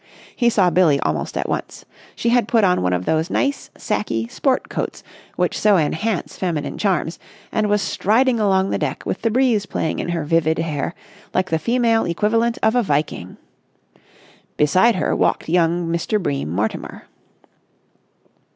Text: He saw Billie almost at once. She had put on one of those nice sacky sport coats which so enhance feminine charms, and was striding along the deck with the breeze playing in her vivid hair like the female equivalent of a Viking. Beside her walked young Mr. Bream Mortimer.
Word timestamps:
He 0.35 0.49
saw 0.49 0.71
Billie 0.71 0.99
almost 1.01 1.37
at 1.37 1.47
once. 1.47 1.85
She 2.15 2.29
had 2.29 2.47
put 2.47 2.63
on 2.63 2.81
one 2.81 2.91
of 2.91 3.05
those 3.05 3.29
nice 3.29 3.69
sacky 3.77 4.27
sport 4.31 4.67
coats 4.67 5.03
which 5.35 5.55
so 5.55 5.77
enhance 5.77 6.35
feminine 6.37 6.79
charms, 6.79 7.19
and 7.51 7.69
was 7.69 7.83
striding 7.83 8.39
along 8.39 8.71
the 8.71 8.79
deck 8.79 9.05
with 9.05 9.21
the 9.21 9.29
breeze 9.29 9.67
playing 9.67 9.99
in 9.99 10.09
her 10.09 10.25
vivid 10.25 10.57
hair 10.57 10.95
like 11.35 11.51
the 11.51 11.59
female 11.59 12.05
equivalent 12.05 12.57
of 12.63 12.73
a 12.73 12.81
Viking. 12.81 13.37
Beside 14.57 14.95
her 14.95 15.15
walked 15.15 15.47
young 15.47 15.87
Mr. 15.87 16.19
Bream 16.19 16.49
Mortimer. 16.49 17.05